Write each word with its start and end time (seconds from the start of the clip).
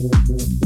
Thank 0.00 0.59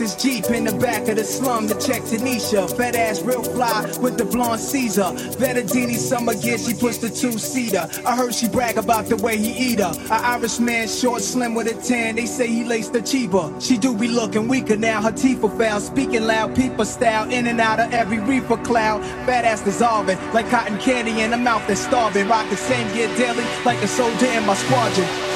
Peep, 0.00 0.08
he 0.08 0.16
parked 0.16 0.22
his 0.22 0.22
Jeep 0.22 0.50
in 0.50 0.64
the 0.64 0.72
back 0.78 1.08
of 1.08 1.16
the 1.16 1.24
slum 1.24 1.68
to 1.68 1.74
check 1.74 2.02
Tanisha. 2.02 2.74
Fat 2.76 2.96
ass, 2.96 3.22
real 3.22 3.42
fly 3.42 3.82
with 4.00 4.16
the 4.16 4.24
blonde 4.24 4.60
Caesar. 4.60 5.12
Vettadini 5.38 5.96
summer 5.96 6.34
gear, 6.34 6.58
she 6.58 6.74
puts 6.74 6.98
the 6.98 7.08
two 7.08 7.32
seater. 7.38 7.88
I 8.06 8.16
heard 8.16 8.34
she 8.34 8.48
brag 8.48 8.78
about 8.78 9.06
the 9.06 9.16
way 9.16 9.36
he 9.36 9.52
eat 9.72 9.80
her. 9.80 9.92
A 10.10 10.14
Irish 10.36 10.58
man, 10.58 10.88
short, 10.88 11.22
slim 11.22 11.54
with 11.54 11.68
a 11.68 11.74
tan. 11.86 12.16
They 12.16 12.26
say 12.26 12.46
he 12.46 12.64
laced 12.64 12.92
the 12.92 13.02
cheaper. 13.02 13.52
She 13.60 13.76
do 13.78 13.94
be 13.94 14.08
looking 14.08 14.48
weaker 14.48 14.76
now. 14.76 15.02
Her 15.02 15.12
teeth 15.12 15.44
are 15.44 15.50
foul, 15.50 15.80
speaking 15.80 16.26
loud, 16.26 16.54
people 16.56 16.84
style. 16.84 17.30
In 17.30 17.46
and 17.46 17.60
out 17.60 17.80
of 17.80 17.92
every 17.92 18.18
reaper 18.18 18.56
cloud. 18.58 19.02
Fat 19.26 19.44
ass 19.44 19.62
dissolving 19.62 20.18
like 20.32 20.48
cotton 20.50 20.78
candy 20.78 21.20
in 21.20 21.32
a 21.32 21.36
mouth 21.36 21.66
that's 21.66 21.80
starving. 21.80 22.28
Rock 22.28 22.48
the 22.50 22.56
same 22.56 22.86
gear 22.94 23.08
daily 23.16 23.44
like 23.64 23.82
a 23.82 23.88
soldier 23.88 24.26
in 24.26 24.46
my 24.46 24.54
squadron. 24.54 25.29